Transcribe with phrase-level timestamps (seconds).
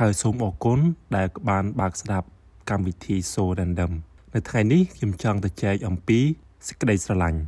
[0.00, 0.78] ហើយសូមអរគុណ
[1.16, 2.26] ដែលបានបើកស្ដាប់
[2.70, 3.92] កម្មវិធី So Random
[4.34, 6.20] នៅថ្ងៃនេះខ្ញុំចង់ទៅចែកអំពី
[6.66, 7.40] សេចក្តីស្រឡាញ់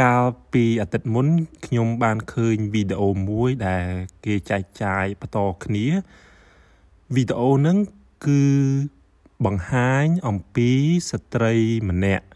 [0.00, 1.26] កាលពីអាទិត្យមុន
[1.66, 3.86] ខ្ញុំបានឃើញវីដេអូមួយដែល
[4.24, 5.86] គេចែកចាយបន្តគ្នា
[7.14, 7.76] វីដេអូហ្នឹង
[8.26, 8.42] គឺ
[9.44, 10.70] បង្ហាញអំពី
[11.10, 11.54] ស្ត្រី
[11.88, 12.26] ម្នាក់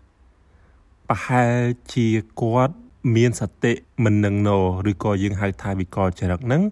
[1.08, 1.58] ប្រហែល
[1.94, 2.06] ជា
[2.40, 2.74] គាត់
[3.16, 3.72] មានសតិ
[4.04, 4.50] មិននឹងណ
[4.90, 6.62] ឬក៏យើងហៅថាវិកលចរិតហ្នឹង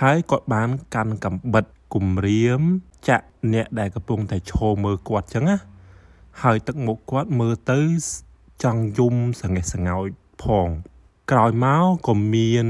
[0.00, 2.62] ហើយគាត់បានកាន់កំបិត គំរាម
[3.08, 5.56] ចាក់អ្នកដែលកំពុងតែឈរមើលគាត់ចឹងណា
[6.42, 7.80] ហើយទឹកមុខគាត់មើលទៅ
[8.62, 10.08] ចង់យំសង្កេះសង្កោច
[10.42, 10.68] ផង
[11.30, 12.66] ក្រោយមកក៏មាន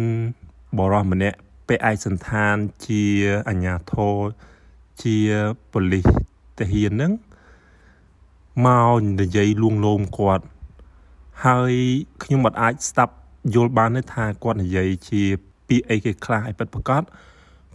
[0.79, 2.55] បរិសម្នាក់ពេលឯកសន្តាន
[2.87, 3.03] ជា
[3.49, 4.17] អញ្ញាធរ
[5.03, 5.17] ជា
[5.73, 6.09] ប៉ូលីស
[6.59, 7.13] ទាហានហ្នឹង
[8.67, 10.45] មកនិយាយលួងលោមគាត់
[11.47, 11.75] ហើយ
[12.23, 13.15] ខ្ញុំមិនអាចស្ដាប់
[13.55, 15.23] យល់បានទេថាគាត់និយាយជា
[15.69, 17.03] ពាក្យអីគេខ្លះឲ្យពិតប្រាកដ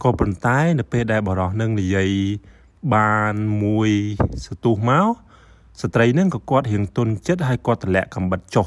[0.02, 2.10] ក៏ប៉ុន្តែនៅពេលដែលបរោះនឹងនិយាយ
[2.94, 3.90] បានមួយ
[4.46, 5.08] សទុះមក
[5.80, 8.66] ស្ត្រីនឹងក៏គាត់រៀងទុនចិត្តហើយគាត់តម្លាក់កំបិតចុះ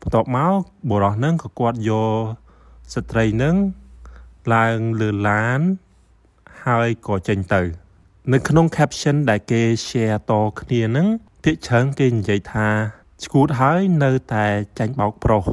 [0.00, 0.54] បន្ទាប់មក
[0.90, 2.22] បរោះនឹងក៏គាត់យក
[2.94, 3.56] ស្ត្រីនឹង
[4.54, 5.60] ឡើងលើឡាន
[6.64, 7.62] ហើយក៏ចេញទៅ
[8.32, 11.06] នៅក្នុង caption ដែលគេ share តគ្នានឹង
[11.44, 12.68] ភាគច្រើនគេនិយាយថា
[13.24, 14.46] ឈួតហើយនៅតែ
[14.78, 15.44] ចាញ់បោកប្រុស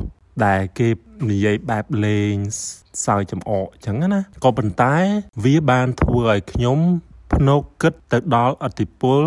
[0.45, 0.89] ដែលគេ
[1.31, 2.33] និយាយបែបលេង
[3.05, 4.95] សើចចំអកអញ្ចឹងណាក៏ប៉ុន្តែ
[5.43, 6.79] វាបានធ្វើឲ្យខ្ញុំ
[7.33, 9.21] ភ្នោកគិតទៅដល់អតិពល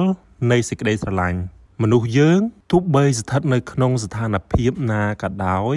[0.50, 1.41] នៃសេចក្តីស្រឡាញ់
[1.82, 5.76] មនុស្សយើងទោះបីស្ថិតនៅក្នុងស្ថានភាពណាក៏ដោយ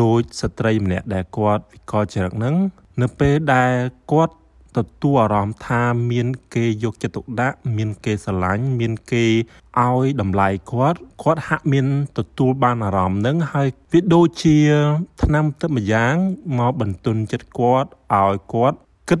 [0.00, 2.56] ដោយស្ត្រីម្នាក់ដែលគាត់វិកលចរិតហ្នឹង
[3.02, 3.72] នៅពេលដែល
[4.12, 4.34] គាត់
[4.76, 9.24] ទទួលអារម្មណ៍ថាមានគេយកចិត្តទុកដាក់មានគេស្រឡាញ់មានគេ
[9.80, 11.86] ឲ្យតម្លៃគាត់គាត់ហាក់មាន
[12.18, 14.56] ទទួលបានអារម្មណ៍នឹងហើយវាដូចជា
[15.22, 16.14] ឆ្នាំទឹកម្យ៉ាង
[16.58, 18.78] មកបន្ទន់ចិត្តគាត់ឲ្យគាត់
[19.08, 19.20] គិត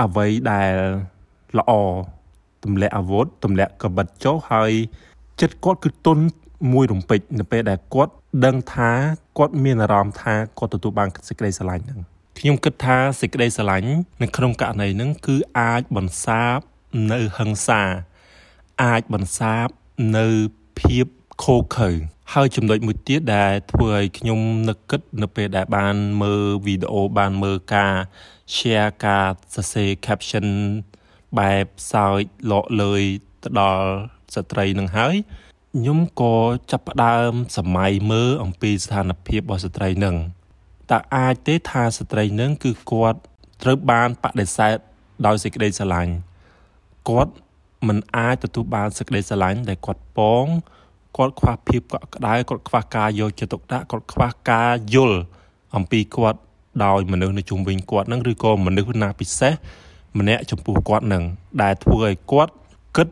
[0.00, 0.74] អ្វីដែល
[1.58, 1.72] ល្អ
[2.64, 4.72] ទម្លាក់អាវុធទម្លាក់កបិតចុះហើយ
[5.40, 6.18] ចិត្តគាត់គឺទុន
[6.72, 8.12] មួយរំពេចនៅពេលដែលគាត់
[8.44, 8.90] ដឹងថា
[9.38, 12.00] គាត់មានអារម្មណ៍ថាគាត់ទទួលបានសេចក្តីស្រឡាញ់ហ្នឹង
[12.44, 13.92] ខ្ញុំគិតថាសេចក្តីស្រឡាញ់
[14.22, 16.58] នៅក្នុងករណីហ្នឹងគឺអាចបន្សាប
[17.12, 17.82] នៅហិង្សា
[18.82, 19.68] អាចបន្សាប
[20.18, 20.26] នៅ
[20.78, 21.06] ភាព
[21.44, 21.90] ខូខើ
[22.32, 27.94] ហើយចំណុចមួយទៀតដែលធ្វើឲ្យខ្ញុំនឹកគិតនៅពេលដែលបានមើលវីដេអូបានមើលការ
[28.54, 30.46] share ការសរសេរ caption
[31.38, 33.02] បែបសើចលក់លើយ
[33.42, 33.88] ទៅដល់
[34.34, 35.14] ស្ត្រីនឹងហើយ
[35.76, 36.36] ខ្ញុំក៏
[36.70, 40.16] ចាប់ផ្ដើមសម័យមើលអំពីស្ថានភាពរបស់ស្ត្រីនឹង
[40.92, 43.18] តើអាចទេថាស្ត្រីនឹងគឺគាត់
[43.62, 44.76] ត្រូវបានបដិសេធ
[45.26, 46.12] ដោយសេចក្តីស្រឡាញ់
[47.08, 47.32] គាត់
[47.88, 50.46] មិនអាចទទួលបានសេចក្តីស្រឡាញ់ដែលគាត់ពង
[51.16, 55.18] គាត់ខ្វះភាពកក់ក្ដៅគាត់ខ្វះការយកចិត្តទុកដាក់គាត់ខ្វះការយល់
[55.76, 56.40] អំពីគាត់
[56.84, 59.52] ដោយមនុស្សនៅជុំវិញគាត់នឹងឬក៏មនុស្សណាពិសេស
[60.18, 61.24] ម្នាក់ចំពោះគាត់នឹង
[61.62, 62.54] ដែលធ្វើឲ្យគាត់
[62.96, 63.08] គិត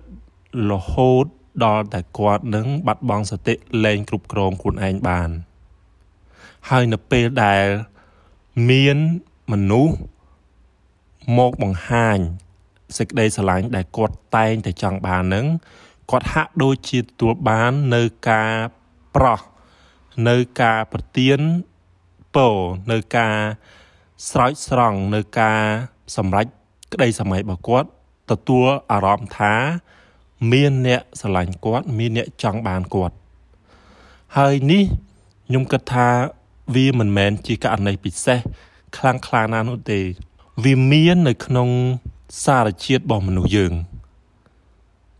[0.70, 1.26] រហូត
[1.64, 3.54] ដល់តែគាត់នឹងបាត់បង់សតិ
[3.84, 5.30] លែងគ្រប់គ្រងខ្លួនឯងបាន
[6.68, 7.66] ហើយនៅពេលដែល
[8.70, 8.98] មាន
[9.52, 9.94] មនុស្ស
[11.38, 12.18] មកបង្ហាញ
[12.98, 15.46] សេចក្តីស្រឡាញ់ដែលគាត់តែងតែចង់បាននឹង
[16.10, 18.52] គាត់ហាក់ដូចជាទទួលបាននៅការ
[19.14, 19.40] ប្រោះ
[20.28, 21.40] នៅការប្រទៀន
[22.36, 22.48] ពោ
[22.92, 23.36] នៅការ
[24.30, 25.60] ស្រោចស្រង់នៅការ
[26.16, 26.46] សម្រេច
[26.92, 27.88] ក្តីសម័យរបស់គាត់
[28.30, 29.54] ទទួលអារម្មណ៍ថា
[30.52, 33.14] មានអ្នកស្រឡាញ់គាត់ មានអ្នកចង់បានគាត់
[34.36, 34.84] ហើយនេះ
[35.46, 36.08] ខ្ញុំគិតថា
[36.74, 38.38] វាមិនមែនជាករណីពិសេស
[38.96, 40.00] ខ្លាំងខ្លាណានោះទេ
[40.64, 41.68] វាមាននៅក្នុង
[42.44, 43.72] សារជាតិរបស់មនុស្សយើង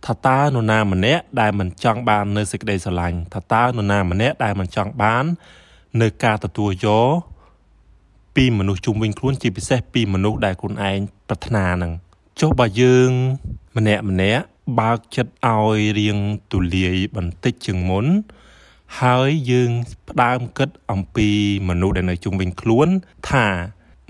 [0.07, 5.25] ថាតើនរណាម្នាក់ដែលមិនចង់បាននៅសេចក្តីស្រឡាញ់ថាតើនរណាម្នាក់ដែលមិនចង់បាន
[6.03, 7.09] នៅការទទួលយក
[8.37, 10.99] ពីមនុស្សជុំវិញខ្លួនជាពិសេសពីមនុស្សដែលខ្លួនឯង
[11.29, 11.93] ប្រាថ្នានឹង
[12.41, 13.11] ចុះបើយើង
[13.77, 14.45] ម្នាក់ម្នាក់
[14.81, 16.19] បើកចិត្តឲ្យរៀង
[16.53, 18.07] ទូលាយបន្តិចជាងមុន
[18.99, 19.71] ហើយយើង
[20.11, 21.29] ផ្ដើមគិតអំពី
[21.69, 22.89] មនុស្សដែលនៅជុំវិញខ្លួន
[23.31, 23.47] ថា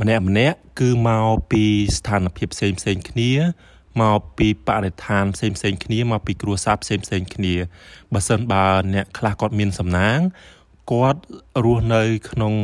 [0.01, 1.65] ម្នាក់ម្នាក់គឺមកពី
[1.97, 3.31] ស្ថានភាពផ្សេងផ្សេងគ្នា
[4.01, 7.55] មកពីបរិស្ថានផ្សេងផ្សេងគ្នាមកពីគ្រួសារផ្សេងផ្សេងគ្នា
[8.13, 10.19] បើសិនបើអ្នកខ្លះគាត់មានសំណាង
[10.93, 11.21] គាត់
[11.65, 12.55] រស់នៅក្នុង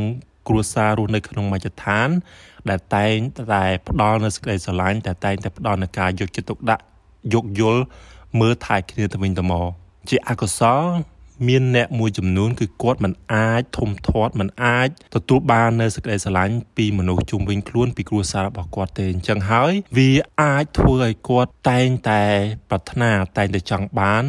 [0.48, 2.08] គ្រួសាររស់នៅក្នុងមជ្ឈដ្ឋាន
[2.68, 3.16] ដែលតែង
[3.52, 6.82] តែផ្ដល់នូវសេចក្តីស្រឡាញ់តែតែងតែផ្ដល់នូវការយកចិត្តទុកដាក់
[7.34, 7.82] យោគយល់
[8.40, 9.66] មើលថែគ្នាទៅវិញទៅមក
[10.08, 10.82] ជាអកុសល
[11.48, 20.10] មានអ្នកមួយចំនួនគឺគាត់មិនអាចធំធាត់មិនអាចទទួលបាននៅសេចក្តីស្រឡាញ់ពីមនុស្សជុំវិញខ្លួនពីគ្រួសាររបស់គាត់ទេអញ្ចឹងហើយ វា
[20.42, 22.22] អាចធ្វើឲ្យគាត់តែងតែ
[22.70, 24.24] ប្រាថ្នាតែងតែចង់បាន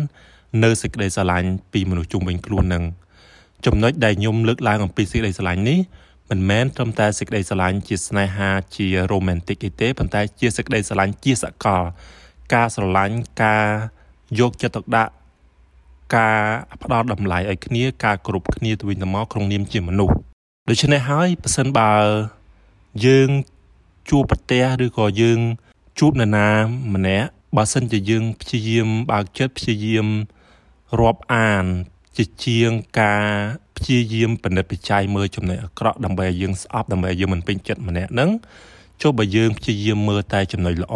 [0.63, 2.83] នៅសេចក្តីស្រឡាញ់ពីមនុស្សជុំវិញខ្លួននឹង
[3.65, 5.79] ចំណុចដែលខ្ញុំលើកឡើងអំពីសេចក្តីស្រឡាញ់នេះ
[6.29, 11.83] មិនមែនត្រឹមតែសេចក្តីស្រឡាញ់ជាស្នេហាជា romantic ទេប៉ុន្តែជាសេចក្តីស្រឡាញ់ជាសកល
[12.53, 13.67] ការស្រឡាញ់ការ
[14.39, 15.11] យកចិត្តទុកដាក់
[16.15, 16.37] ការ
[16.83, 20.15] ផ្ដល់តម្លៃឲ្យគ្នាការគោរពគ្នាទៅវិញទៅមកក្នុងនាមជាមនុស្ស
[20.69, 21.93] ដូច្នេះហើយប៉ះសិនបើ
[23.05, 23.29] យើង
[24.09, 25.39] ជួបប្រទះឬក៏យើង
[25.99, 26.47] ជួបនរណា
[26.93, 30.07] ម្នាក់បើសិនជាយើងព្យាយាមបើកចិត្តព្យាយាម
[30.99, 31.65] រាប់អាន
[32.17, 33.27] ជាជាងការ
[33.77, 38.29] ព្យាយាមពិនិត្យពិច័យមើលចំណុចអាក្រក់ដើម្បីឲ្យយើងស្អប់ដើម្បីឲ្យយើងមិនពេញចិត្តម្នាក់ហ្នឹង
[39.01, 40.95] ចុះបើយើងព្យាយាមមើលតែចំណុចល្អ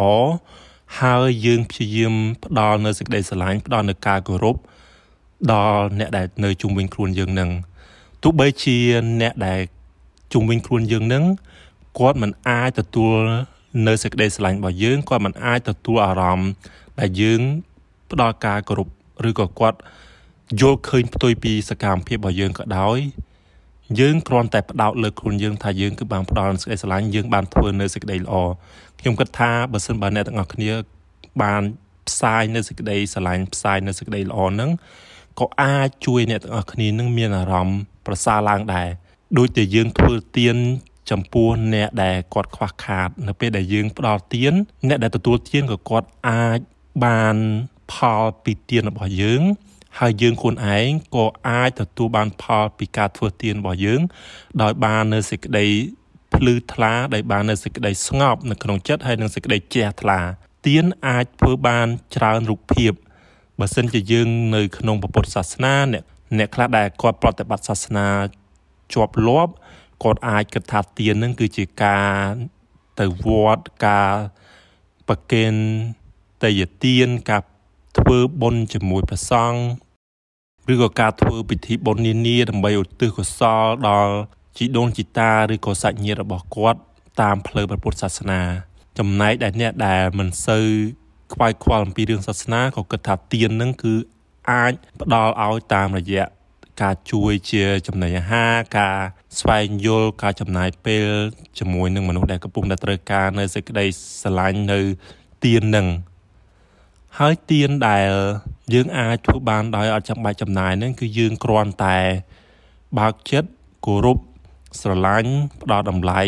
[1.00, 4.56] ហើយយើងព្យាយាមផ្ដល់នៅសេចក្តីស្រឡាញ់ផ្ដល់នៅការគោរព
[5.50, 7.50] ដល់អ្នកដែលនៅជុំវិញខ្លួនយើងនឹង
[8.22, 8.78] ទោះបីជា
[9.20, 9.60] អ្នកដែល
[10.32, 11.24] ជុំវិញខ្លួនយើងនឹង
[11.98, 13.16] គាត់មិនអាចទទួល
[13.86, 16.50] នៅសេចក្តីស្រឡាញ់របស់យើងគាត់មិនអាចទទួលអារម្មណ៍
[17.00, 17.40] ដែលយើង
[18.10, 18.88] ផ្ដល់ការគោរព
[19.28, 19.78] ឬក៏គាត់
[20.60, 22.98] យល់ឃើញផ្ទុយពីសកម្មភាពរបស់យើងក៏ដោយ
[24.00, 28.34] យើងគ្រាន់តែផ្ដោតលើខ្លួនយើងថាយើងគឺបានផ្ដល់សេចក្តីស្រឡាញ់យើងបានធ្វើនៅសេចក្តីល្អ
[29.00, 30.72] ខ្ញុំគិតថាបើសិនបើអ្នកទាំងអស់គ្នា
[31.42, 31.62] បាន
[32.08, 34.70] ផ្សាយនៅសេចក្តីស្រឡាញ់ផ្សាយនៅសេចក្តីល្អហ្នឹង
[35.40, 38.88] ក៏អាចជួយអ្នកទាំងអស់គ្នានឹងមានអារម្មណ៍ប្រសើរឡើងដែរ
[39.38, 40.56] ដូចតែយើងធ្វើទៀន
[41.10, 44.54] ចំពោះអ្នកដែលគាត់ខ្វះខាត នៅពេលដែលយើងផ្ដល់ទៀន
[44.88, 46.58] អ្នកដែលទទួលទៀនក៏គាត់អាច
[47.04, 47.36] បាន
[47.92, 49.42] ផលពីទៀនរបស់យើង
[49.98, 54.00] ហើយយើងខ្លួនឯងក៏អាចទទួលបានផលពីការធ្វើទៀនរបស់យើង
[54.62, 55.66] ដោយបាននៅសេចក្តី
[56.34, 60.20] ភ្លឺថ្លាដែលបាននៅសេចក្តីស្ងប់នៅក្នុងចិត្តហើយនឹងសេចក្តីជ្រះថ្លា
[60.66, 61.86] ទៀនអាចធ្វើបាន
[62.16, 62.92] ច្រើនរូបភាព
[63.62, 66.04] បើសិនជាយើងនៅក្នុងពុទ្ធសាសនាអ្នក
[66.38, 68.06] អ្នកខ្លះដែលគាត់ប្រតិបត្តិសាសនា
[68.94, 69.52] ជាប់លាប់
[70.02, 72.28] គាត់អាចគិតថាទាននឹងគឺជាការ
[73.00, 74.14] ទៅវត្តការ
[75.08, 75.52] ប្រគេន
[76.42, 77.42] តយទានការ
[77.98, 84.14] ធ្វើបុណ្យជាមួយព្រះសង្ឃឬក៏ការធ្វើពិធីបុណ្យនានាដើម្បីឧទ្ទិសកុសលដល់
[84.56, 86.80] ជីដូនជីតាឬក៏សាច់ញាតិរបស់គាត់
[87.20, 88.40] តាមផ្លូវព្រះពុទ្ធសាសនា
[88.98, 90.66] ចំណែកដែលអ្នកដែលមិនសូវ
[91.34, 93.94] ខ្វាយខ្វល់អំពីរឿងសាសនាក៏គិតថាទាននឹងគឺ
[94.50, 96.26] អាចផ្ដល់ឲ្យតាមរយៈ
[96.82, 98.96] ការជួយជាចំណីអាហារការ
[99.38, 101.06] ស្វែងយល់ការចំណាយពេល
[101.58, 103.84] ជាមួយនឹងមនុស្សដែលកំពុងតែត្រូវការនៅសេចក្តី
[104.22, 104.80] ស្រឡាញ់នៅ
[105.44, 105.88] ទាននឹង
[107.18, 108.10] ហើយទានដែល
[108.74, 111.98] យើងអាចធ្វើបានដោយអត់ចាំបាច់ចំណាយនឹងគឺយើងគ្រាន់តែ
[112.98, 113.50] បើកចិត្ត
[113.86, 114.18] គោរព
[114.80, 115.32] ស្រឡាញ់
[115.62, 116.20] ផ្ដល់តម្លៃ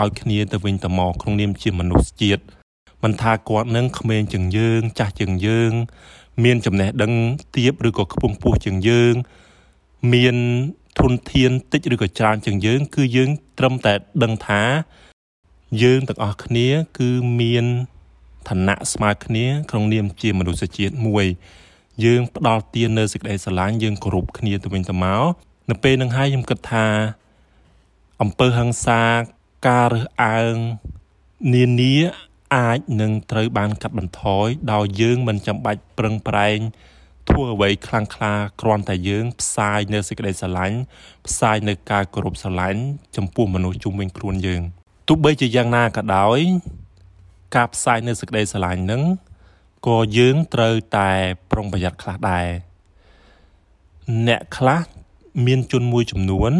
[0.00, 2.42] ឲ្យគ្នាទៅវិញទៅមកក្នុងនាមជាមនុស្សជាតិ
[3.02, 5.72] មិនថាគាត់នឹងក្មេងជាងយើង ចាស់ជាងយើង
[6.44, 7.12] មានចំណេះដឹង
[7.56, 9.14] ទាបឬក៏ខ្ពង់ខ្ពស់ជាងយើង
[10.12, 10.36] មាន
[11.00, 14.62] ធនធានតិចឬក៏ច្រើនជាងយើង គឺយើងត្រឹមតែដឹងថា
[15.82, 16.68] យើងទាំងអស់គ្នា
[16.98, 17.10] គឺ
[17.40, 17.66] មាន
[18.48, 21.26] ឋានៈស្មើគ្នាក្នុងនាមជាមនុស្សជាតិមួយ
[22.04, 25.24] យើងផ្ដល់ទាននៅសេចក្តីស្រឡាញ់យើងគោរពគ្នាទៅវិញទៅមក
[25.70, 26.86] នៅពេលនឹងហើយខ្ញុំគិតថា
[28.22, 29.02] អំពើហិង្សា
[29.68, 30.56] ការរើសអើង
[31.54, 31.96] នានា
[32.56, 36.58] អាចនឹងត្រូវបានកាត់បន្ថយដោយយើងមិនចាំបាច់ប្រឹងប្រែង
[37.28, 40.78] ធ្វើអ្វីខ្លាំងក្លាគ្រាន់តែយើង ផ្សាយនៅសេចក្តីស្រឡាញ់
[41.26, 42.80] ផ្សាយនៅការគោរពស្រឡាញ់
[43.16, 44.62] ចំពោះមនុស្សជុំវិញខ្លួនយើង
[45.08, 46.38] ទោះបីជាយ៉ាងណាក៏ដោយ
[47.56, 49.02] ការផ្សាយនៅសេចក្តីស្រឡាញ់នឹង
[49.86, 51.10] ក៏យើងត្រូវតែ
[51.50, 52.46] ប្រុងប្រយ័ត្នខ្លះដែរ
[54.28, 54.80] អ្នកខ្លះ
[55.46, 56.52] មានជនមួយចំនួន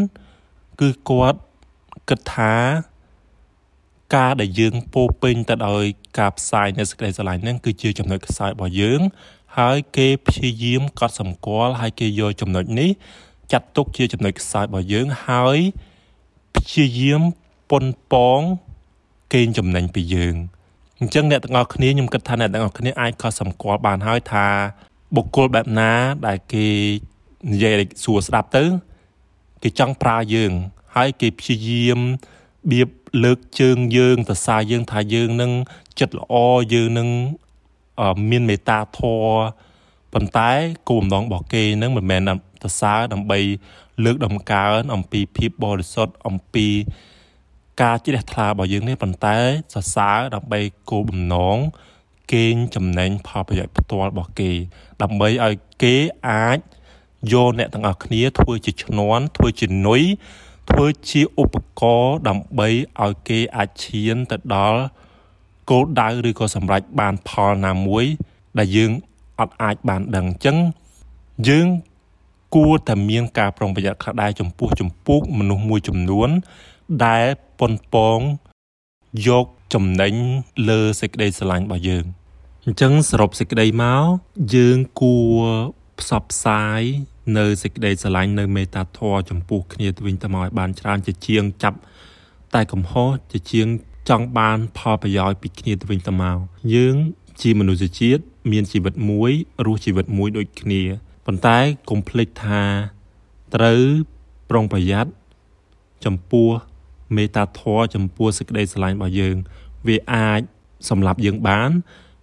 [0.81, 1.41] គឺគាត់
[2.09, 2.55] គិតថា
[4.15, 5.85] ការដែលយើងពោពេញទៅដោយ
[6.19, 9.01] ការផ្សាយនៃសេចក្តីស្រឡាញ់ហ្នឹងគឺជាចំណុចខ្សោយរបស់យើង
[9.59, 12.91] ហើយគេព្យាយាមកត់សម្គាល់ហើយគេយកចំណុចនេះ
[13.53, 15.59] ចាត់ទុកជាចំណុចខ្សោយរបស់យើងហើយ
[16.57, 17.23] ព្យាយាម
[17.71, 18.41] ប៉ុនប៉ង
[19.35, 20.37] កេងចំណេញពីយើង
[21.01, 24.47] អញ្ចឹងអ្នកទាំងអស់គ្នាខ្ញុំគិតថាអ្នកទាំងអស់គ្នាអាចកត់សម្គាល់បានហើយថា
[25.17, 25.93] បុគ្គលបែបណា
[26.27, 26.67] ដែលគេ
[27.53, 27.75] និយាយ
[28.05, 28.65] សួរស្ដាប់ទៅ
[29.63, 30.53] គេចង់ប្រើយើង
[30.97, 32.01] ហើយគេព្យាយាម
[32.71, 32.89] បៀប
[33.25, 35.53] លើកជើងយើងសរសើរយើងថាយើងនឹង
[36.01, 36.35] ចិត្តល្អ
[36.75, 37.09] យើងនឹង
[38.31, 39.33] មានមេត្តាធម៌
[40.13, 40.51] ប៉ុន្តែ
[40.89, 42.21] គោលបំណងរបស់គេនឹងមិនមែន
[42.63, 43.39] សរសើរដើម្បី
[44.05, 46.67] លើកដំកើងអំពីភាពបរិសុទ្ធអំពី
[47.83, 49.37] ការជ្រះថ្លារបស់យើងនេះប៉ុន្តែ
[49.75, 50.61] សរសើរដើម្បី
[50.91, 51.59] គោលបំណង
[52.35, 54.53] កេងចំណេញផលប្រយោជន៍ផ្ទាល់របស់គេ
[55.03, 55.97] ដើម្បីឲ្យគេ
[56.29, 56.59] អាច
[57.33, 60.03] យកអ្នកទាំងអស់គ្នាធ្វើជាឈ្នន់ធ្វើជានុយ
[60.69, 62.69] ធ្វើជាឧបករណ៍ដើម្បី
[63.03, 64.81] ឲ្យគេអាចឈានទៅដល់
[65.71, 68.05] គោលដៅឬក៏សម្រេចបានផលណាមួយ
[68.59, 68.93] ដែលយើង
[69.41, 70.57] អត់អាចបានដឹងអញ្ចឹង
[71.49, 71.67] យើង
[72.55, 76.29] គួរតែមានការប្រុងប្រយ័ត្នខ្លះដែរចំពោះចំពោះមនុស្សមួយចំនួន
[77.07, 77.27] ដែល
[77.59, 78.19] ប៉ុនប៉ង
[79.29, 80.15] យកចំណេញ
[80.69, 82.05] លើសេចក្តីស្រឡាញ់របស់យើង
[82.65, 84.05] អញ្ចឹងសរុបសេចក្តីមក
[84.55, 85.45] យើងគួរ
[86.01, 86.83] ផ្សព្វផ្សាយ
[87.37, 91.79] នៅសេចក្តីស្រឡាញ់នៅមេត្តាធម៌ចំពោះគ្នាទៅវិញទៅមកឲ្យបានច្រើនជាជាងចាប់
[92.55, 93.67] តែកំហុសជាជាង
[94.09, 96.39] ចង់បានផលប្រយោជន៍ពីគ្នាទៅវិញទៅមក
[96.75, 96.97] យើង
[97.43, 99.33] ជាមនុស្សជាតិមានជីវិតមួយ
[99.67, 100.83] រស់ជីវិតមួយដូចគ្នា
[101.27, 101.59] ប៉ុន្តែ
[101.91, 102.63] កុំភ្លេចថា
[103.55, 103.83] ត្រូវ
[104.51, 105.11] ប្រុងប្រយ័ត្ន
[106.05, 106.49] ចំពោះ
[107.17, 109.37] មេត្តាធម៌ចំពោះសេចក្តីស្រឡាញ់របស់យើង
[109.87, 110.41] វាអាច
[110.89, 111.71] សម្លាប់យើងបាន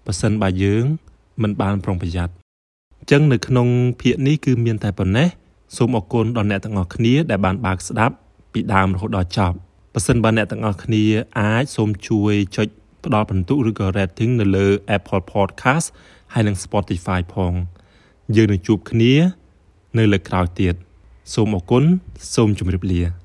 [0.05, 0.85] ប៉ះសិនបើយើង
[1.41, 2.44] មិនបានប្រុងប្រយ័ត្ន
[2.99, 3.67] អញ្ចឹងនៅក្នុង
[4.01, 5.27] ភាគនេះគឺមានតែប៉ុណ្ណេះ
[5.77, 8.15] សូមអរគុណដល់អ្នកទាំងអស់គ្នាដែលបានបើកស្ដាប់
[8.53, 9.55] ពីដើមរហូតដល់ចប់
[9.93, 11.03] បើសិនបើអ្នកទាំងអស់គ្នា
[11.39, 12.67] អាចសូមជួយចុច
[13.05, 15.85] ផ្ដល់ពិន្ទុឬក៏ rating នៅលើ Apple Podcast
[16.33, 17.53] ហើយនិង Spotify ផង
[18.35, 19.13] យើងនឹងជួបគ្នា
[19.97, 20.75] នៅលើក្រោយទៀត
[21.33, 21.83] សូមអរគុណ
[22.35, 23.24] សូមជម្រាបលា